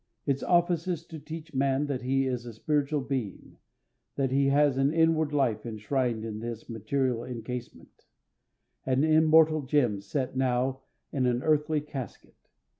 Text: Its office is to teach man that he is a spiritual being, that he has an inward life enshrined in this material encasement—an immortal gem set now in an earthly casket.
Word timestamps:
Its 0.25 0.41
office 0.41 0.87
is 0.87 1.05
to 1.05 1.19
teach 1.19 1.53
man 1.53 1.85
that 1.85 2.01
he 2.01 2.25
is 2.25 2.47
a 2.47 2.53
spiritual 2.53 3.01
being, 3.01 3.57
that 4.15 4.31
he 4.31 4.47
has 4.47 4.75
an 4.75 4.91
inward 4.91 5.31
life 5.31 5.63
enshrined 5.63 6.25
in 6.25 6.39
this 6.39 6.67
material 6.67 7.23
encasement—an 7.23 9.03
immortal 9.03 9.61
gem 9.61 9.99
set 10.01 10.35
now 10.35 10.79
in 11.13 11.27
an 11.27 11.43
earthly 11.43 11.81
casket. 11.81 12.47